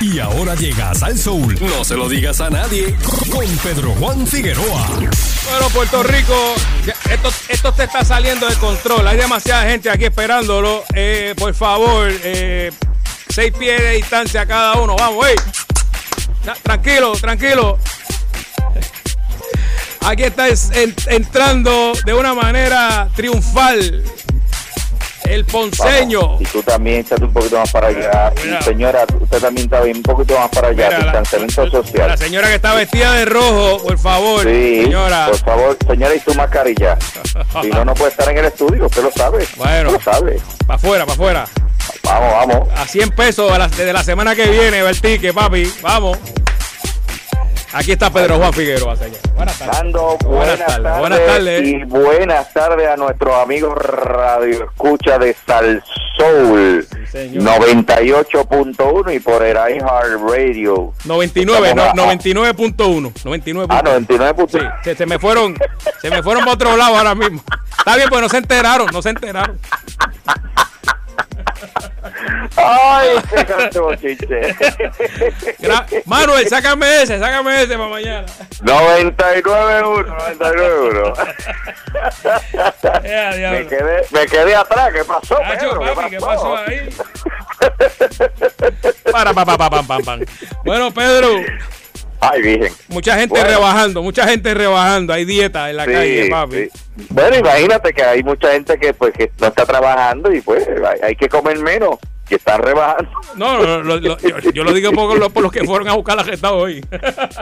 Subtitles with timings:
[0.00, 1.58] Y ahora llega Sal Soul.
[1.60, 2.94] No se lo digas a nadie.
[3.30, 4.88] Con Pedro Juan Figueroa.
[4.88, 6.54] Bueno, Puerto Rico,
[7.10, 9.06] esto, esto te está saliendo de control.
[9.06, 10.84] Hay demasiada gente aquí esperándolo.
[10.94, 12.72] Eh, por favor, eh,
[13.28, 14.96] seis pies de distancia cada uno.
[14.96, 15.36] Vamos, hey.
[16.62, 17.78] Tranquilo, tranquilo.
[20.02, 20.46] Aquí está
[21.08, 24.04] entrando de una manera triunfal
[25.28, 26.38] el ponceño.
[26.40, 28.32] y tú también estás un poquito más para allá.
[28.62, 30.90] señora, usted también está bien, un poquito más para allá.
[30.98, 32.08] distanciamiento social.
[32.08, 34.42] La señora que está vestida de rojo, por favor.
[34.44, 35.26] Sí, señora.
[35.26, 36.98] Por favor, señora, y su mascarilla.
[37.62, 39.46] si no, no puede estar en el estudio, usted lo sabe.
[39.56, 39.92] Bueno.
[39.92, 40.40] Lo sabe.
[40.66, 41.44] Para afuera, para afuera.
[42.02, 42.68] Vamos, vamos.
[42.76, 45.70] A 100 pesos desde la semana que viene ticket, papi.
[45.82, 46.18] Vamos.
[47.76, 49.18] Aquí está Pedro Juan Figueroa, señor.
[49.34, 49.92] Buenas tardes.
[50.24, 51.68] buenas, tardes, buenas tardes.
[51.68, 55.84] Y buenas tardes a nuestros amigos Radio Escucha de Sal
[56.16, 56.86] Soul.
[57.12, 60.94] 98.1 y por el iHeart Radio.
[61.04, 63.12] 99, no, 99.1.
[63.24, 63.66] 99.
[63.68, 64.80] Ah, 99.1.
[64.82, 65.54] Sí, se, me fueron,
[66.00, 67.42] se me fueron para otro lado ahora mismo.
[67.78, 69.60] Está bien, pues no se enteraron, no se enteraron.
[72.56, 74.56] Ay, qué canto bochinche.
[76.04, 78.26] Manuel, sácame ese, sácame ese para mañana.
[78.62, 79.42] 99-1,
[80.38, 81.12] 99-1.
[83.50, 85.36] me, quedé, me quedé atrás, ¿qué pasó?
[85.36, 85.80] Pedro?
[85.94, 86.88] Papi, ¿Qué pasó ahí?
[89.12, 90.20] para, pa, pa, pa, pam, pam, pam.
[90.64, 91.28] Bueno, Pedro.
[92.20, 92.72] Ay, virgen.
[92.88, 95.12] Mucha gente rebajando, mucha gente rebajando.
[95.12, 96.68] Hay dieta en la calle, papi.
[97.10, 100.66] Bueno, imagínate que hay mucha gente que pues que no está trabajando y pues
[101.02, 103.10] hay, que comer menos que están rebajando.
[103.36, 106.84] No, no, yo, lo digo por, por los que fueron a buscar la gesta hoy.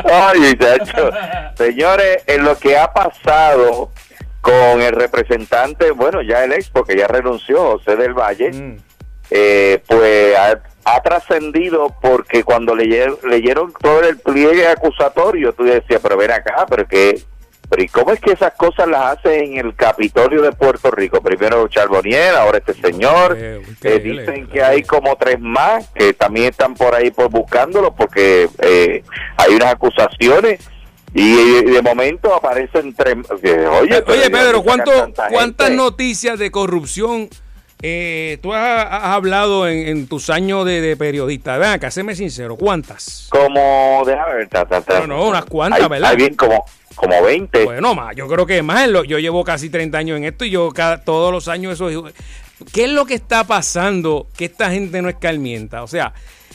[0.05, 1.11] Ay, muchacho.
[1.57, 3.91] Señores, en lo que ha pasado
[4.41, 8.77] con el representante, bueno, ya el ex, porque ya renunció, José del Valle, mm.
[9.31, 10.37] eh, pues
[10.85, 16.67] ha trascendido porque cuando leyeron, leyeron todo el pliegue acusatorio, tú decías, pero ven acá,
[16.69, 17.23] pero que
[17.69, 21.21] pero ¿y cómo es que esas cosas las hace en el Capitolio de Puerto Rico?
[21.21, 23.37] Primero Charbonnier, ahora este señor.
[23.37, 28.49] Eh, dicen que hay como tres más que también están por ahí por buscándolo porque
[28.61, 29.03] eh,
[29.37, 30.61] hay unas acusaciones
[31.15, 33.17] y de momento aparecen tres.
[33.31, 34.91] oye, oye Pedro, ¿cuánto,
[35.31, 37.29] ¿cuántas noticias de corrupción
[37.87, 41.59] eh, tú has, hablado en, tus años de, periodista.
[41.59, 43.29] Vean acá, séme sincero, ¿cuántas?
[43.29, 44.67] Como, déjame ver, ta,
[45.07, 46.13] No, unas cuantas, ¿verdad?
[46.13, 46.65] Hay bien como,
[46.95, 47.65] como 20.
[47.65, 48.89] Bueno, más, yo creo que más.
[49.07, 52.13] Yo llevo casi 30 años en esto y yo cada, todos los años eso.
[52.73, 55.83] ¿Qué es lo que está pasando que esta gente no escarmienta?
[55.83, 56.15] O sea,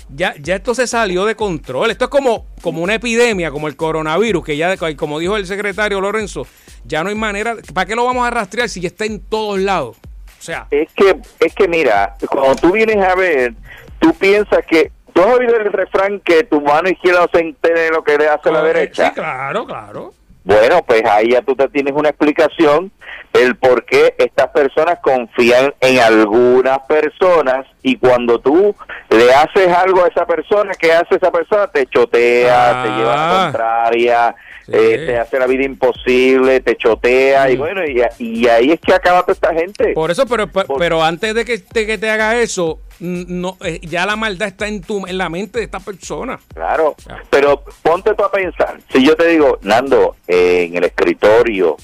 [0.09, 1.91] ya, ya esto se salió de control.
[1.91, 6.01] Esto es como, como una epidemia, como el coronavirus, que ya, como dijo el secretario
[6.01, 6.47] Lorenzo,
[6.85, 7.55] ya no hay manera.
[7.73, 9.97] ¿Para qué lo vamos a rastrear si ya está en todos lados?
[10.39, 10.67] sea.
[10.71, 13.53] Es que, es que mira, cuando tú vienes a ver,
[13.99, 14.91] tú piensas que.
[15.13, 18.17] ¿Tú has oído el refrán que tu mano izquierda no se entere de lo que
[18.17, 19.07] le hace la derecha?
[19.07, 20.13] Sí, claro, claro.
[20.43, 22.91] Bueno, pues ahí ya tú te tienes una explicación
[23.33, 28.75] el por qué estas personas confían en algunas personas y cuando tú
[29.09, 31.67] le haces algo a esa persona, ¿qué hace esa persona?
[31.67, 34.35] Te chotea, te lleva a la ah.
[34.71, 37.59] Eh, te hace la vida imposible, te chotea y mm.
[37.59, 39.93] bueno, y, ahí es que acaba toda esta gente.
[39.93, 40.47] Por eso, pero,
[40.77, 44.67] pero antes de que, te, que te haga eso, no, eh, ya la maldad está
[44.67, 46.39] en tu en la mente de esta persona.
[46.53, 46.95] Claro,
[47.29, 51.77] pero ponte tú a pensar, si yo te digo, Nando, en el escritorio,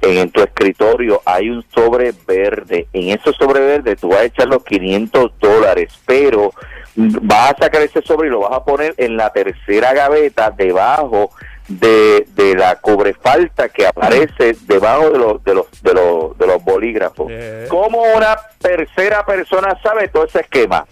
[0.00, 4.48] en, tu escritorio hay un sobre verde, en ese sobre verde tú vas a echar
[4.48, 6.52] los 500 dólares, pero
[6.94, 11.30] vas a sacar ese sobre y lo vas a poner en la tercera gaveta debajo
[11.78, 16.64] de, de la cubrefalta que aparece debajo de los de los de los, de los
[16.64, 17.28] bolígrafos.
[17.30, 17.66] Eh.
[17.68, 20.86] ¿Cómo una tercera persona sabe todo ese esquema?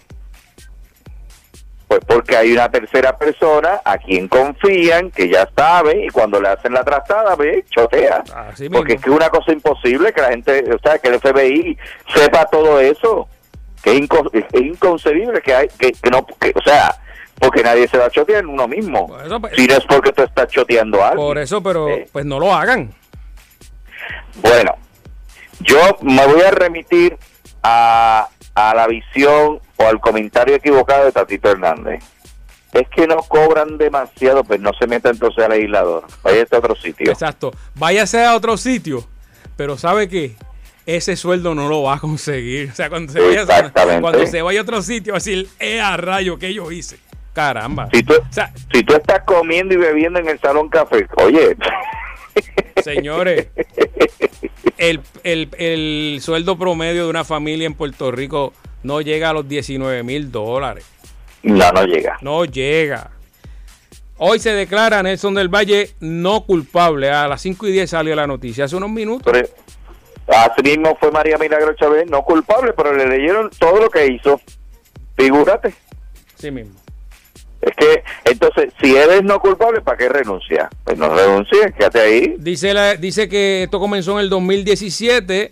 [1.87, 6.47] Pues porque hay una tercera persona a quien confían, que ya sabe, y cuando le
[6.47, 8.23] hacen la trastada, ve, chotea.
[8.71, 11.77] porque es que es una cosa imposible que la gente, o sea, que el FBI
[12.13, 13.27] sepa todo eso.
[13.83, 16.95] Que es, inconcebible que hay, que, no, que, o sea,
[17.41, 19.07] porque nadie se va a chotear en uno mismo.
[19.07, 21.25] Pues, si no es porque tú estás choteando algo.
[21.25, 22.93] Por eso, pero pues no lo hagan.
[24.35, 24.75] Bueno,
[25.59, 27.17] yo me voy a remitir
[27.63, 32.03] a, a la visión o al comentario equivocado de Tatito Hernández.
[32.73, 36.05] Es que no cobran demasiado, pues no se meta entonces al legislador.
[36.21, 37.11] Vaya a otro sitio.
[37.11, 37.51] Exacto.
[37.73, 39.03] Váyase a otro sitio.
[39.57, 40.35] Pero ¿sabe qué?
[40.85, 42.69] ese sueldo no lo va a conseguir.
[42.71, 43.71] O sea, cuando se vaya,
[44.01, 46.97] cuando se vaya a otro sitio, va a decir, eh, a rayo, que yo hice.
[47.33, 47.89] Caramba.
[47.93, 48.13] Si tú,
[48.73, 51.55] si tú estás comiendo y bebiendo en el salón café, oye.
[52.83, 53.47] Señores,
[54.77, 59.47] el, el, el sueldo promedio de una familia en Puerto Rico no llega a los
[59.47, 60.85] 19 mil dólares.
[61.43, 62.17] No, no llega.
[62.21, 63.11] No llega.
[64.17, 67.09] Hoy se declara Nelson del Valle no culpable.
[67.09, 69.31] A las 5 y 10 salió la noticia, hace unos minutos.
[69.31, 69.47] Pero,
[70.27, 74.39] así mismo fue María Milagro Chávez, no culpable, pero le leyeron todo lo que hizo.
[75.17, 75.73] Figúrate.
[76.35, 76.80] Sí mismo.
[77.61, 80.69] Es que, entonces, si eres no culpable, ¿para qué renuncia?
[80.83, 82.35] Pues no renuncies, quédate ahí.
[82.39, 85.49] Dice, la, dice que esto comenzó en el 2017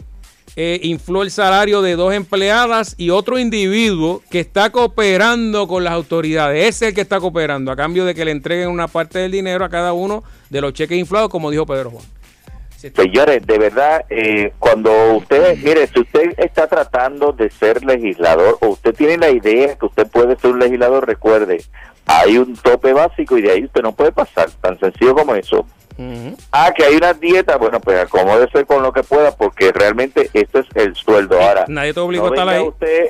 [0.55, 5.93] eh, infló el salario de dos empleadas y otro individuo que está cooperando con las
[5.93, 6.67] autoridades.
[6.67, 9.31] Ese es el que está cooperando a cambio de que le entreguen una parte del
[9.31, 12.05] dinero a cada uno de los cheques inflados, como dijo Pedro Juan.
[12.75, 18.69] Señores, de verdad, eh, cuando usted, mire, si usted está tratando de ser legislador o
[18.69, 21.61] usted tiene la idea que usted puede ser un legislador, recuerde,
[22.09, 25.65] hay un tope básico y de ahí usted no puede pasar, tan sencillo como eso.
[26.51, 30.59] Ah, que hay una dieta, bueno, pues acomódese con lo que pueda, porque realmente esto
[30.59, 31.39] es el sueldo.
[31.39, 32.63] Ahora, nadie te obliga a estar ahí.
[32.63, 33.09] Usted,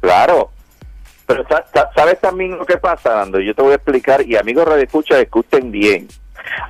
[0.00, 0.50] claro,
[1.24, 1.44] pero
[1.94, 3.40] ¿sabes también lo que pasa, Nando?
[3.40, 6.08] Yo te voy a explicar, y amigos Radio Escucha, escuchen bien.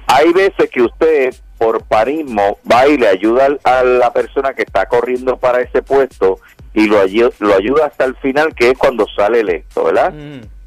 [0.06, 4.86] Hay veces que usted, por parismo, va y le ayuda a la persona que está
[4.86, 6.38] corriendo para ese puesto
[6.74, 6.98] y lo,
[7.40, 10.14] lo ayuda hasta el final, que es cuando sale electo, ¿verdad?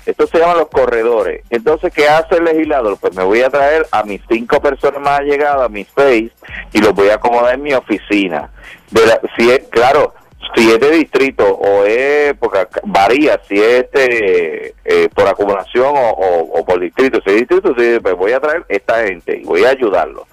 [0.05, 1.43] Esto se llama los corredores.
[1.49, 2.97] Entonces, ¿qué hace el legislador?
[2.99, 6.31] Pues me voy a traer a mis cinco personas más allegadas, a mis seis,
[6.73, 8.49] y los voy a acomodar en mi oficina.
[8.91, 9.01] De
[9.37, 10.13] si es, claro,
[10.55, 16.65] si es de distrito o es, porque varía, si es este, eh, por acumulación o,
[16.65, 20.27] por distrito, si es distrito, pues voy a traer esta gente y voy a ayudarlo.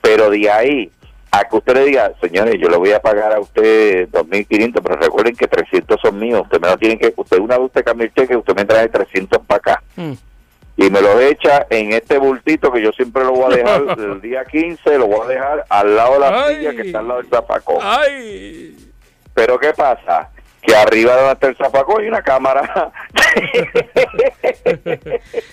[0.00, 0.90] Pero de ahí
[1.30, 4.96] a que usted le diga, señores, yo le voy a pagar a usted 2.500, pero
[4.96, 8.06] recuerden que 300 son míos, usted me lo tiene que, usted una vez usted cambia
[8.06, 9.82] el cheque, usted me trae 300 para acá.
[9.96, 10.12] Mm.
[10.78, 14.20] Y me lo echa en este bultito que yo siempre lo voy a dejar el
[14.20, 17.20] día 15, lo voy a dejar al lado de la silla que está al lado
[17.20, 17.78] del zapacón.
[17.82, 18.92] Ay.
[19.34, 20.30] Pero ¿qué pasa?
[20.62, 22.92] Que arriba de donde el zapacón hay una cámara.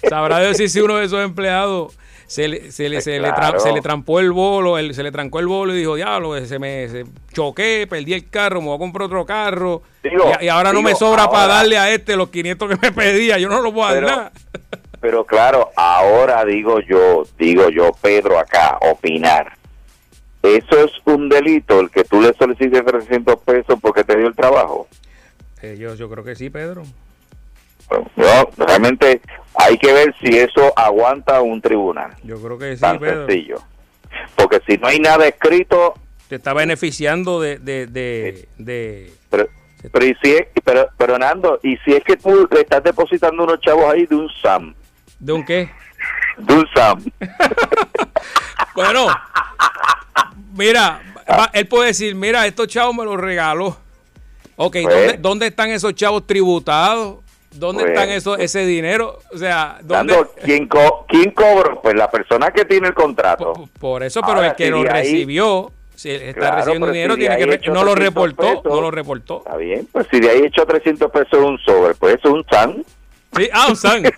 [0.10, 1.98] Sabrá decir si uno de esos empleados
[2.36, 5.48] se le, se le, se, le se le trampó el bolo, se le trancó el
[5.48, 9.06] bolo y dijo, diablo, se me se choqué, perdí el carro, me voy a comprar
[9.06, 9.84] otro carro.
[10.42, 13.48] y, ahora no me sobra para darle a este los 500 que me pedía, yo
[13.48, 14.34] no lo puedo dar.
[15.00, 19.54] Pero claro, ahora digo yo, digo yo, Pedro, acá, opinar.
[20.44, 24.36] ¿Eso es un delito el que tú le solicites 300 pesos porque te dio el
[24.36, 24.90] trabajo?
[25.62, 26.84] Eh, yo, yo creo que sí, Pedro.
[28.58, 29.22] Realmente
[29.56, 32.12] hay que ver si eso aguanta un tribunal.
[32.24, 33.58] Yo creo que sí, Tan sencillo.
[34.36, 35.94] Porque si no hay nada escrito...
[36.28, 37.60] Te está beneficiando de...
[37.60, 37.88] de,
[38.58, 39.48] de, pero,
[39.92, 43.60] pero, y si pero, pero Nando, y si es que tú le estás depositando unos
[43.60, 44.74] chavos ahí de un SAM.
[45.20, 45.70] ¿De un qué?
[46.38, 47.04] De un SAM.
[48.76, 49.08] bueno,
[50.58, 51.02] mira,
[51.54, 53.78] él puede decir, mira, estos chavos me los regaló.
[54.56, 55.22] Ok, ¿dónde, pues.
[55.22, 57.25] ¿dónde, están esos chavos tributados?
[57.56, 59.20] ¿Dónde pues, están esos, ese dinero?
[59.34, 60.16] O sea, ¿dónde?
[60.44, 60.68] ¿quién,
[61.08, 61.82] ¿quién cobró?
[61.82, 63.70] Pues la persona que tiene el contrato.
[63.80, 67.96] Por, eso, pero el que lo recibió, si está recibiendo dinero, tiene que no lo
[67.96, 69.40] reportó, no lo reportó.
[69.40, 72.46] Está bien, pues si de ahí echó 300 pesos un sobre, pues eso es un
[72.50, 72.86] SAN.
[73.38, 74.04] Sí, ah, un SAN.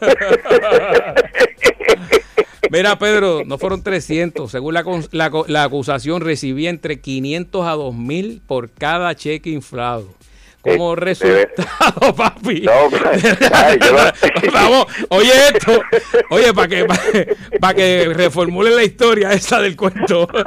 [2.70, 4.52] Mira, Pedro, no fueron 300.
[4.52, 10.18] Según la, la, la acusación, recibía entre 500 a 2000 por cada cheque inflado
[10.68, 12.66] como eh, resultado, papi.
[14.54, 15.82] Vamos, oye esto,
[16.30, 16.86] oye, para que,
[17.60, 20.28] para que reformule la historia esa del cuento.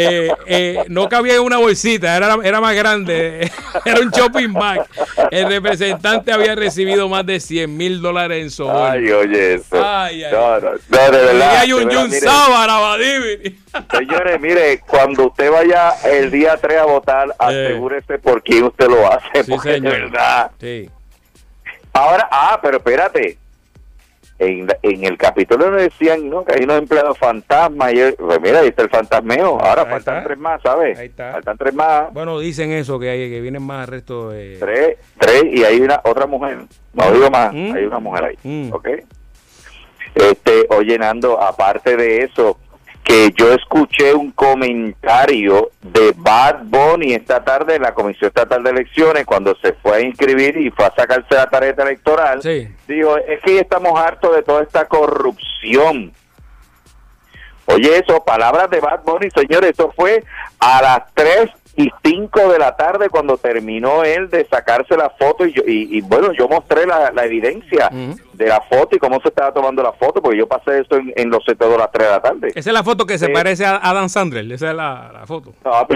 [0.00, 3.50] Eh, eh, no cabía en una bolsita, era, era más grande,
[3.84, 4.86] era un shopping bag.
[5.30, 8.84] El representante había recibido más de 100 mil dólares en soborno.
[8.84, 9.84] Ay, oye eso.
[9.84, 10.32] Ay, ay.
[10.32, 11.52] No, no, no, de verdad.
[11.52, 12.78] Y hay un Jun Sábara,
[13.92, 19.07] Señores, mire, cuando usted vaya el día 3 a votar, asegúrese por quién usted lo
[19.12, 19.44] hace.
[19.44, 19.92] Sí, señor.
[19.92, 20.50] verdad.
[20.60, 20.90] Sí.
[21.92, 23.38] Ahora, ah, pero espérate.
[24.40, 26.44] En, en el capítulo nos decían ¿no?
[26.44, 27.92] que hay unos empleados fantasmas.
[27.92, 29.58] Y pues mira, ahí está el fantasmeo.
[29.60, 30.96] Ahora faltan tres más, ¿sabes?
[30.96, 31.32] Ahí está.
[31.32, 32.12] Faltan tres más.
[32.12, 34.58] Bueno, dicen eso, que, hay, que vienen más resto de...
[34.60, 36.58] Tres, tres y hay una otra mujer.
[36.92, 37.74] No digo más, mm.
[37.74, 38.38] hay una mujer ahí.
[38.44, 38.72] Mm.
[38.72, 38.88] ¿Ok?
[40.14, 42.58] Este, oye, Nando, aparte de eso,
[43.08, 48.68] que yo escuché un comentario de Bad Bunny esta tarde en la Comisión Estatal de
[48.68, 52.42] Elecciones cuando se fue a inscribir y fue a sacarse la tarjeta electoral.
[52.42, 52.68] Sí.
[52.86, 56.12] Dijo, es que ya estamos hartos de toda esta corrupción.
[57.64, 60.22] Oye, eso, palabras de Bad Bunny, señores, eso fue
[60.60, 61.48] a las 3
[61.78, 66.32] y 5 de la tarde cuando terminó él de sacarse la foto y, y, bueno,
[66.32, 70.38] yo mostré la, evidencia de la foto y cómo se estaba tomando la foto, porque
[70.38, 72.48] yo pasé esto en, los setos de las 3 de la tarde.
[72.48, 75.54] Esa es la foto que se parece a Adam Sandler, esa es la, foto.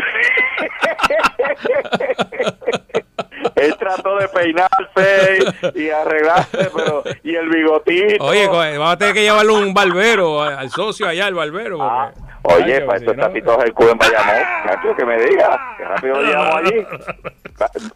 [3.56, 5.38] él trató de peinarse
[5.74, 8.24] y, arreglarse, pero y el bigotito.
[8.24, 11.82] Oye, vamos a tener que llevarle un barbero al socio allá, al barbero.
[11.82, 16.56] Ah, oye, para estos tapitos el cubo en Bayamón, que me diga, que rápido llegamos
[16.56, 16.86] allí.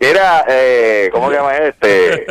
[0.00, 2.26] Mira, eh, ¿cómo se llama este?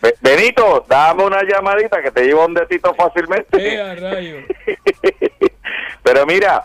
[0.20, 3.58] Benito, dame una llamadita que te llevo un detito fácilmente.
[6.02, 6.64] Pero mira,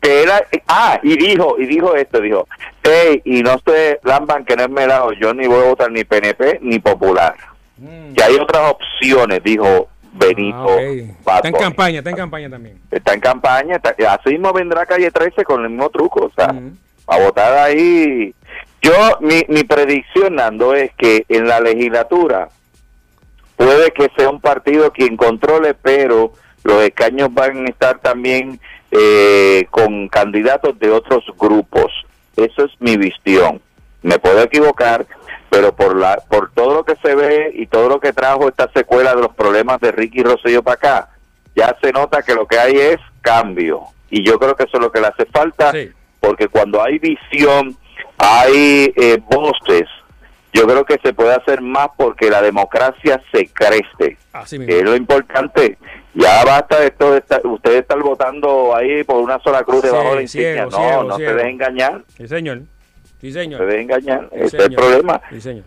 [0.00, 2.46] que era, ah, y dijo, y dijo esto, dijo,
[2.82, 6.04] hey, y no se lamban que no es melado, yo ni voy a votar ni
[6.04, 7.34] PNP ni Popular.
[7.76, 8.14] Mm.
[8.14, 10.66] Que hay otras opciones, dijo Benito.
[11.26, 12.80] Ah, está en campaña, está en campaña también.
[12.90, 16.76] Está en campaña, así mismo vendrá Calle 13 con el mismo truco, o sea, mm.
[17.06, 18.34] a votar ahí.
[18.82, 22.48] Yo, mi, mi predicción, Nando, es que en la legislatura
[23.56, 26.32] puede que sea un partido quien controle, pero
[26.62, 31.92] los escaños van a estar también eh, con candidatos de otros grupos.
[32.36, 33.60] Eso es mi visión.
[34.06, 35.06] Me puedo equivocar,
[35.50, 38.70] pero por la por todo lo que se ve y todo lo que trajo esta
[38.72, 41.08] secuela de los problemas de Ricky Rosselló para acá,
[41.54, 43.82] ya se nota que lo que hay es cambio.
[44.08, 45.72] Y yo creo que eso es lo que le hace falta,
[46.20, 47.76] porque cuando hay visión,
[48.18, 49.88] hay eh, voces
[50.56, 54.16] yo creo que se puede hacer más porque la democracia se crece.
[54.50, 55.76] es lo importante.
[56.14, 60.14] Ya basta de esto, de ustedes están votando ahí por una sola cruz debajo de
[60.14, 60.64] la insignia.
[60.66, 62.02] no, no se dejen engañar.
[62.16, 62.62] Sí, señor.
[63.20, 63.60] Sí, señor.
[63.60, 64.28] Se dejen engañar.
[64.32, 65.20] Ese es el problema.
[65.30, 65.64] Sí, señor.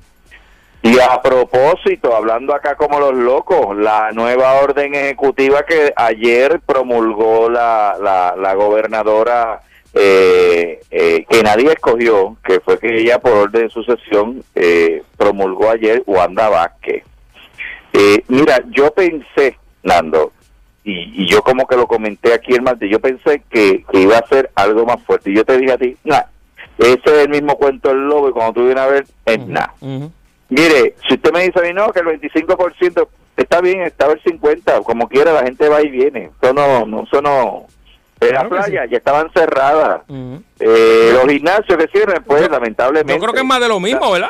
[0.81, 7.49] Y a propósito, hablando acá como los locos, la nueva orden ejecutiva que ayer promulgó
[7.49, 9.61] la, la, la gobernadora
[9.93, 15.71] eh, eh, que nadie escogió, que fue que ella por orden de sucesión eh, promulgó
[15.71, 17.03] ayer Wanda Vázquez.
[17.93, 20.31] Eh, mira, yo pensé, Nando,
[20.83, 24.51] y, yo como que lo comenté aquí el martes, yo pensé que, iba a ser
[24.55, 25.31] algo más fuerte.
[25.31, 26.23] Y yo te dije a ti, nah,
[26.79, 29.73] ese es el mismo cuento del lobo y cuando tú vienes a ver, es nada.
[30.49, 33.07] Mire, si usted me dice a mí, no, que el 25%
[33.37, 36.31] está bien, está el 50%, como quiera, la gente va y viene.
[36.41, 37.67] Eso no, no, eso no,
[38.21, 40.01] en la playa ya estaban cerradas.
[40.59, 43.13] eh, los gimnasios que cierran, pues lamentablemente.
[43.13, 44.29] Yo creo que es más de lo mismo, ¿verdad?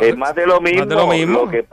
[0.00, 1.48] es más de lo mismo.
[1.48, 1.64] que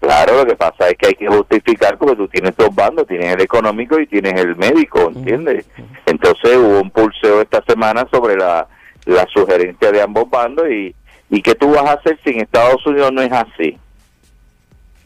[0.00, 3.34] claro, lo que pasa es que hay que justificar porque tú tienes dos bandos, tienes
[3.34, 5.66] el económico y tienes el médico, ¿entiendes?
[6.06, 8.66] Entonces hubo un pulseo esta semana sobre la,
[9.04, 10.94] la sugerencia de ambos bandos y,
[11.30, 13.78] y qué tú vas a hacer si en Estados Unidos no es así.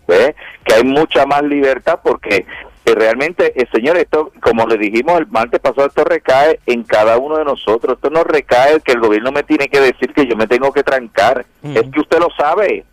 [0.07, 0.35] ¿Ves?
[0.65, 2.47] Que hay mucha más libertad porque
[2.95, 7.19] realmente, el eh, señor, esto, como le dijimos el martes pasado, esto recae en cada
[7.19, 7.97] uno de nosotros.
[7.97, 10.83] Esto no recae que el gobierno me tiene que decir que yo me tengo que
[10.83, 11.45] trancar.
[11.63, 12.85] Es que usted lo sabe.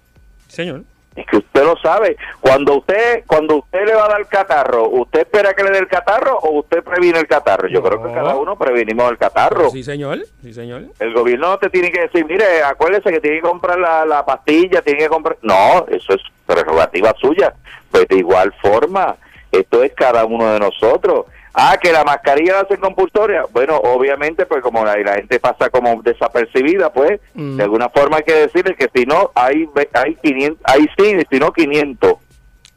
[0.48, 0.84] Señor.
[1.16, 2.18] Es que usted lo sabe.
[2.42, 5.80] Cuando usted cuando usted le va a dar el catarro, ¿usted espera que le dé
[5.80, 7.70] el catarro o usted previene el catarro?
[7.70, 9.70] Yo creo que cada uno prevenimos el catarro.
[9.70, 10.20] Sí, señor.
[10.44, 10.84] Sí, señor.
[11.00, 14.26] El gobierno no te tiene que decir, mire, acuérdese que tiene que comprar la, la
[14.26, 15.38] pastilla, tiene que comprar...
[15.42, 17.54] No, eso es prerrogativa suya.
[17.92, 19.16] Pues de igual forma,
[19.52, 21.28] esto es cada uno de nosotros.
[21.58, 23.46] Ah, que la mascarilla la hacen compulsoria.
[23.54, 27.56] Bueno, obviamente, pues como la, la gente pasa como desapercibida, pues mm.
[27.56, 31.40] de alguna forma hay que decirle que si no, hay, hay 500, hay sí, si
[31.40, 32.14] no 500.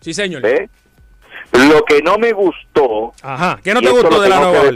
[0.00, 0.42] Sí, señor.
[1.52, 3.12] Lo que no me gustó.
[3.20, 4.70] Ajá, ¿qué no te gustó de la nueva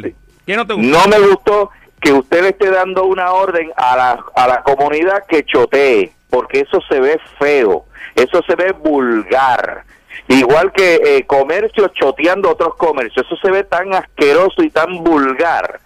[0.47, 0.89] ¿Qué no te gustó?
[0.91, 5.25] No me gustó que usted le esté dando una orden a la, a la comunidad
[5.29, 7.85] que chotee, porque eso se ve feo,
[8.17, 9.85] eso se ve vulgar
[10.29, 13.27] Igual que eh, comercios choteando otros comercios.
[13.27, 15.81] Eso se ve tan asqueroso y tan vulgar.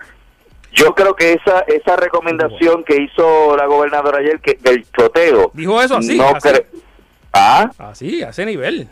[0.72, 5.50] Yo creo que esa esa recomendación que hizo la gobernadora ayer que del choteo.
[5.54, 6.18] Dijo eso así.
[6.18, 6.50] No así.
[7.32, 7.70] ¿Ah?
[7.78, 8.88] Así, a ese nivel.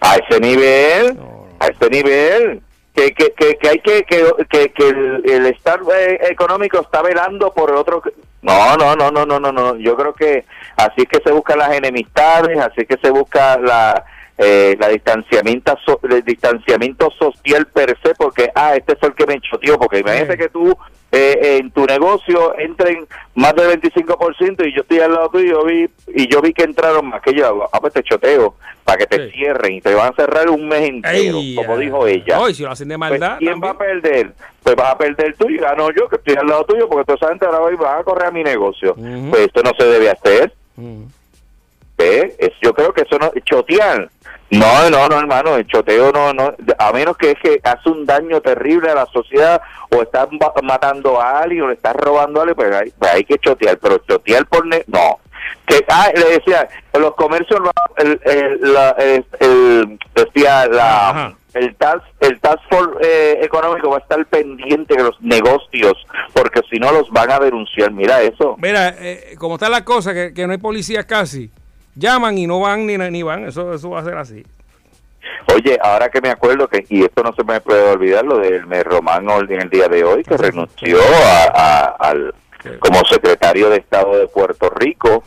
[0.00, 1.18] A ese nivel.
[1.58, 2.62] A ese nivel.
[2.94, 7.70] Que, que, que, hay que que, que, el, el Estado eh, económico está velando por
[7.72, 8.02] otro
[8.42, 10.44] no no no no no no no yo creo que
[10.76, 14.04] así es que se buscan las enemistades así es que se busca la
[14.42, 19.38] eh, la distanciamiento el distanciamiento social per se porque ah este fue el que me
[19.40, 20.74] choteó porque imagínate que tú
[21.12, 25.90] eh, en tu negocio entren más del 25% y yo estoy al lado tuyo vi,
[26.06, 29.30] y yo vi que entraron más que yo ah pues te choteo para que te
[29.30, 32.40] cierren y te van a cerrar un mes entero como dijo ella.
[32.54, 34.32] Si lo hacen de pues, ¿quién va a perder?
[34.62, 37.16] pues vas a perder tú y gano yo que estoy al lado tuyo porque toda
[37.16, 38.94] esa gente ahora va a correr a mi negocio.
[38.94, 40.54] Pues esto no se debe hacer.
[42.62, 44.08] Yo creo que eso no, chotear.
[44.50, 48.04] No, no, no, hermano, el choteo no, no, a menos que es que hace un
[48.04, 50.28] daño terrible a la sociedad o estás
[50.62, 53.78] matando a alguien o le estás robando a alguien, pues hay, pues hay que chotear,
[53.78, 54.66] pero chotear por...
[54.66, 55.20] no.
[55.66, 57.60] Que, ah, le decía, los comercios,
[57.96, 61.34] el, el, el, decía la...
[61.54, 65.94] el task, el task force eh, económico va a estar pendiente de los negocios,
[66.32, 67.92] porque si no los van a denunciar.
[67.92, 68.56] Mira eso.
[68.58, 71.50] Mira, eh, como está la cosa, que, que no hay policía casi,
[71.94, 74.44] llaman y no van ni, ni van, eso, eso va a ser así.
[75.54, 78.62] Oye, ahora que me acuerdo que, y esto no se me puede olvidar, lo del
[78.84, 80.98] Román en el día de hoy, que renunció
[81.54, 82.34] a, al,
[82.78, 85.22] como secretario de Estado de Puerto Rico,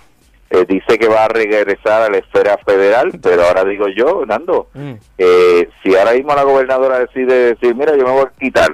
[0.49, 4.67] eh, dice que va a regresar a la esfera federal, pero ahora digo yo, Nando,
[4.73, 4.93] Mm.
[5.17, 8.73] eh, si ahora mismo la gobernadora decide decir, mira, yo me voy a quitar,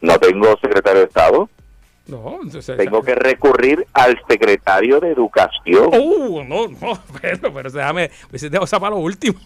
[0.00, 1.48] no tengo secretario de Estado,
[2.08, 5.90] No, entonces, tengo que recurrir al secretario de Educación.
[5.92, 9.38] Oh, no, no, pero, pero déjame, hubiese dejado esa para lo último.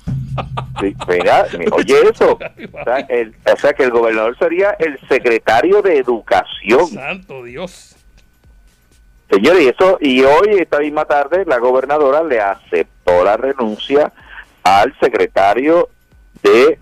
[0.80, 5.80] Sí, mira, oye eso, o sea, el- o sea que el gobernador sería el secretario
[5.80, 6.86] de Educación.
[6.88, 7.96] Santo Dios.
[9.30, 14.12] Señores, y eso, y hoy, esta misma tarde, la gobernadora le aceptó la renuncia
[14.64, 15.88] al secretario
[16.42, 16.78] de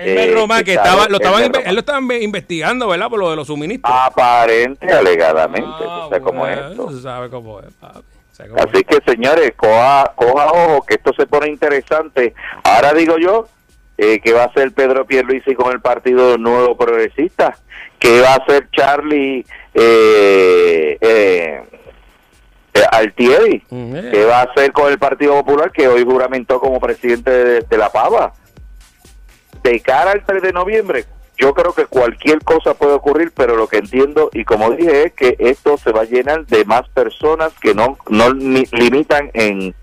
[0.00, 3.08] El eh, Román, que Estado- estaba, lo estaban, él lo estaban ve- investigando, ¿verdad?
[3.08, 3.92] Por lo de los suministros.
[3.94, 6.86] aparente, alegadamente, Ah, esto.
[6.86, 7.98] tú sabes cómo es, papi.
[7.98, 8.84] O sea, cómo Así es.
[8.84, 12.34] que, señores, coja, coja ojo, que esto se pone interesante.
[12.64, 13.46] Ahora digo yo,
[13.98, 17.56] eh, ¿qué va a hacer Pedro Pierluisi con el Partido Nuevo Progresista?
[17.98, 21.62] ¿Qué va a hacer Charlie eh, eh,
[22.72, 23.62] eh, Altieri?
[23.68, 24.08] Mm, eh.
[24.12, 27.76] ¿Qué va a hacer con el Partido Popular que hoy juramentó como presidente de, de
[27.76, 28.32] la Pava?
[29.62, 31.04] De cara al 3 de noviembre,
[31.38, 35.12] yo creo que cualquier cosa puede ocurrir, pero lo que entiendo y como dije es
[35.14, 39.74] que esto se va a llenar de más personas que no no limitan en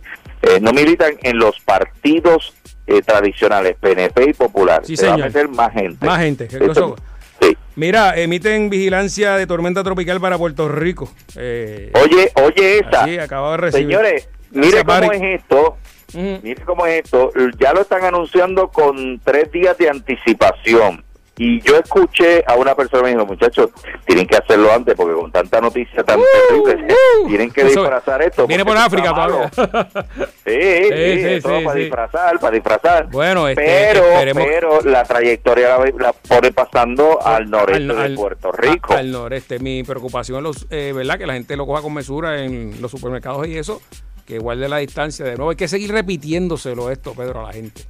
[0.41, 2.53] eh, no militan en los partidos
[2.85, 4.81] eh, tradicionales PNP y Popular.
[4.85, 6.05] Sí, se va a meter más gente.
[6.05, 6.47] Más gente.
[6.47, 6.95] ¿qué Esto-
[7.41, 7.57] sí.
[7.75, 11.11] Mira, emiten vigilancia de tormenta tropical para Puerto Rico.
[11.35, 13.03] Eh, Oye, oye esa.
[13.03, 13.87] así, acabo de recibir.
[13.87, 15.77] Señores, mire cómo es esto.
[16.13, 21.03] Mire cómo es esto, ya lo están anunciando con tres días de anticipación.
[21.39, 23.69] Y yo escuché a una persona que me dijo, muchachos,
[24.07, 26.91] tienen que hacerlo antes porque con tanta noticia tan terrible,
[27.23, 27.27] uh.
[27.27, 28.47] tienen que disfrazar esto.
[28.47, 29.51] Viene por África todavía.
[30.43, 30.59] Sí,
[30.89, 33.07] sí, Sí, sí, para disfrazar, para disfrazar.
[33.11, 38.09] Bueno, este, pero, esperemos- pero la trayectoria la, la pone pasando al noreste Al- al-
[38.11, 38.93] de Puerto Rico.
[38.93, 39.59] a- al noreste.
[39.59, 41.19] Mi preocupación, los, eh, ¿verdad?
[41.19, 43.79] Que la gente lo coja con mesura en los supermercados y eso,
[44.27, 45.25] que guarde la distancia.
[45.25, 47.81] De nuevo, hay que seguir repitiéndoselo esto, Pedro, a la gente.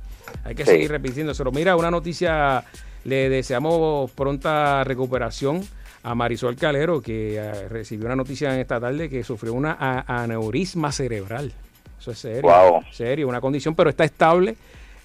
[0.45, 0.71] Hay que Sí.
[0.71, 1.52] seguir repitiéndoselo.
[1.52, 2.63] Mira, una noticia,
[3.06, 5.62] le deseamos pronta recuperación
[6.04, 9.76] a Marisol Calero, que eh, recibió una noticia en esta tarde que sufrió una
[10.08, 11.52] aneurisma cerebral.
[12.00, 12.43] Eso es serio.
[12.43, 12.84] Wow.
[12.91, 14.56] Serio, una condición, pero está estable.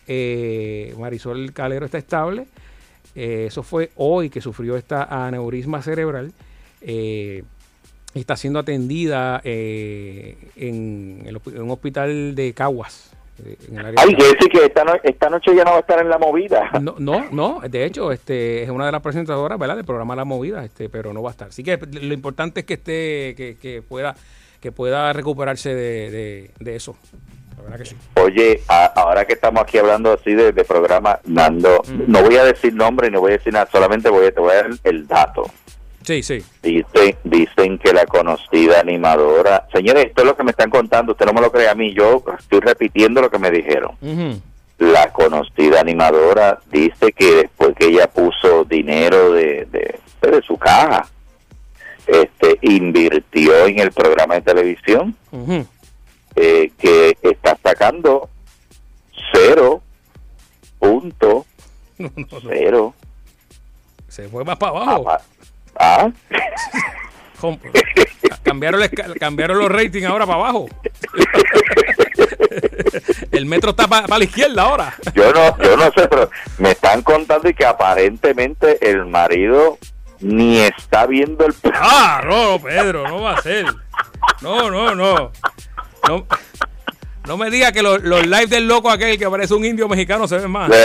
[0.07, 2.47] Eh, Marisol Calero está estable.
[3.15, 6.33] Eh, eso fue hoy que sufrió esta aneurisma cerebral.
[6.83, 7.43] Eh,
[8.21, 13.11] está siendo atendida eh, en, el hosp- en un hospital de Caguas.
[13.45, 14.33] eh, en el área de Ay, Caguas.
[14.35, 16.71] decir que esta, no- esta noche ya no va a estar en la movida.
[16.81, 19.77] No, no, no, de hecho, este es una de las presentadoras, ¿verdad?
[19.77, 21.49] Del programa La Movida, este, pero no va a estar.
[21.49, 24.15] Así que lo importante es que esté, que, que pueda,
[24.61, 26.97] que pueda recuperarse de, de- de eso.
[27.57, 27.97] La verdad que sí.
[28.17, 32.11] Oye, a- ahora que estamos aquí hablando así de, de programa, Nando, Mm.
[32.11, 34.51] no voy a decir nombre ni voy a decir nada, solamente voy a, te voy
[34.53, 35.45] a dar el dato.
[36.05, 36.43] Sí, sí.
[36.63, 41.27] Dicen, dicen que la conocida animadora, señores, esto es lo que me están contando, usted
[41.27, 43.97] no me lo cree a mí, yo estoy repitiendo lo que me dijeron.
[44.79, 51.07] La conocida animadora dice que después que ella puso dinero de, de, de su caja,
[52.07, 55.15] este, invirtió en el programa de televisión,
[56.35, 58.29] eh, que está sacando
[59.33, 59.83] cero
[60.79, 61.47] punto
[61.99, 62.41] No, no, no.
[62.49, 62.95] cero
[64.09, 65.07] Se fue más para abajo.
[65.77, 66.11] Ah,
[68.43, 68.83] cambiaron,
[69.19, 70.69] cambiaron los ratings ahora para abajo.
[73.33, 74.95] El metro está para la izquierda ahora.
[75.15, 79.79] yo no yo no sé pero me están contando y que aparentemente el marido
[80.21, 83.65] ni está viendo el Ah, no, Pedro, no va a ser.
[84.41, 85.33] No, no, no.
[86.09, 86.27] No,
[87.27, 90.29] no me diga que los, los lives del loco aquel que parece un indio mexicano
[90.29, 90.71] se ven más.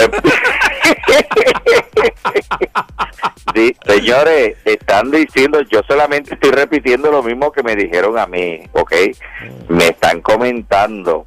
[3.56, 8.62] Sí, señores, están diciendo, yo solamente estoy repitiendo lo mismo que me dijeron a mí,
[8.74, 8.94] ¿ok?
[9.70, 11.26] Me están comentando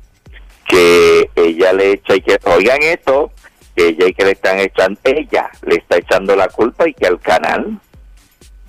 [0.68, 3.32] que ella le echa y que, oigan esto,
[3.74, 7.06] que ella y que le están echando, ella le está echando la culpa y que
[7.06, 7.80] al canal,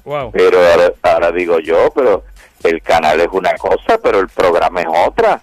[0.06, 0.32] Wow.
[0.32, 2.24] pero ahora, ahora digo yo, pero
[2.64, 5.42] el canal es una cosa, pero el programa es otra.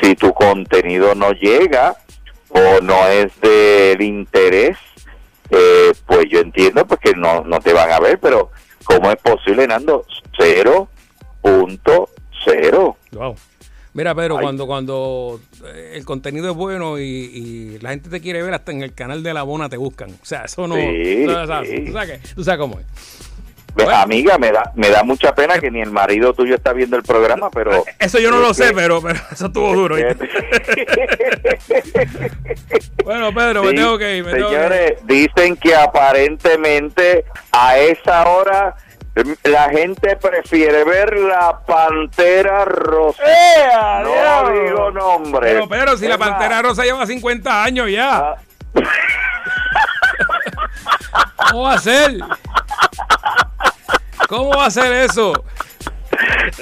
[0.00, 1.96] Si tu contenido no llega
[2.50, 4.76] o no es del interés,
[5.50, 8.50] eh, pues yo entiendo pues que no, no te van a ver, pero
[8.84, 10.04] ¿cómo es posible, Nando?
[10.38, 10.88] Cero
[11.42, 12.08] punto
[12.44, 12.96] cero.
[13.12, 13.36] Wow.
[13.92, 14.42] Mira, Pedro, Ay.
[14.42, 18.72] cuando, cuando eh, el contenido es bueno y, y la gente te quiere ver, hasta
[18.72, 20.10] en el canal de la Bona te buscan.
[20.10, 20.74] O sea, eso no.
[20.74, 21.84] Sí, sabes, sí.
[21.86, 22.86] tú sabes que- tú sabes cómo es.
[23.94, 27.02] Amiga, me da, me da mucha pena que ni el marido tuyo está viendo el
[27.02, 27.84] programa, pero...
[27.98, 29.96] Eso yo no lo sé, pero, pero eso estuvo duro.
[33.04, 34.30] bueno, Pedro, me tengo que ir.
[34.30, 38.76] señores, dicen que aparentemente a esa hora
[39.44, 43.22] la gente prefiere ver la pantera rosa.
[43.24, 43.68] ¡Eh,
[44.02, 45.52] no digo nombre.
[45.52, 48.18] Pero, pero si la pantera rosa lleva 50 años ya.
[48.18, 48.36] Ah.
[51.50, 52.16] ¿Cómo va a ser?
[54.28, 55.32] ¿Cómo va a ser eso?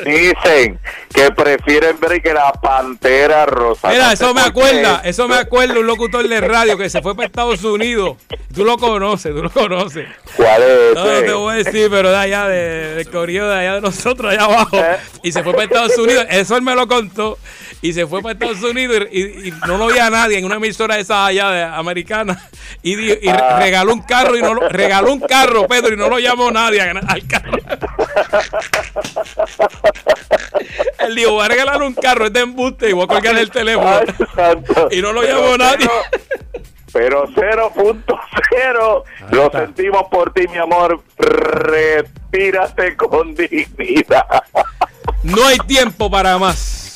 [0.05, 0.79] Dicen
[1.12, 3.88] que prefieren ver que la pantera rosa.
[3.88, 7.27] Mira, eso me acuerda, eso me acuerda un locutor de radio que se fue para
[7.27, 8.16] Estados Unidos.
[8.55, 10.09] Tú lo conoces, tú lo conoces.
[10.37, 10.94] ¿Cuál es?
[10.94, 14.44] No, te voy a decir, pero de allá, de, de de allá de nosotros, allá
[14.44, 14.79] abajo.
[15.22, 16.27] Y se fue para Estados Unidos.
[16.31, 17.38] Eso él me lo contó.
[17.83, 20.95] Y se fue para Estados Unidos y, no lo veía a nadie en una emisora
[20.95, 22.49] de esa allá de americana.
[22.81, 23.59] Y, ah.
[23.61, 26.81] regaló un carro y no lo, regaló un carro, Pedro, y no lo llamó nadie
[26.81, 27.53] al carro.
[31.01, 33.51] Él dijo, voy a regalar un carro, es de embuste y voy a colgar el
[33.51, 34.01] teléfono.
[34.90, 35.88] y no lo llamó nadie.
[36.92, 41.03] Pero 0.0 lo sentimos por ti, mi amor.
[41.18, 44.45] Respírate con dignidad.
[45.23, 46.92] No hay tiempo para más.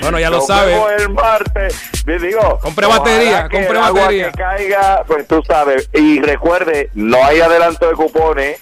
[0.00, 0.78] Bueno, ya lo sabes.
[0.98, 1.90] el martes.
[2.04, 4.30] Digo, compre batería, compre batería.
[4.30, 5.88] que caiga, pues tú sabes.
[5.92, 8.58] Y recuerde, no hay adelanto de cupones.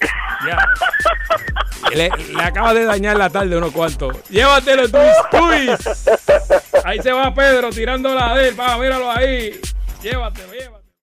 [0.46, 0.58] Ya.
[1.90, 4.16] Le, le acaba de dañar la tarde unos cuantos.
[4.28, 6.00] Llévatelo, Tuis, Tuis.
[6.84, 8.56] Ahí se va Pedro tirando la de él.
[8.80, 9.60] míralo ahí.
[10.02, 10.77] Llévatelo, llévatelo.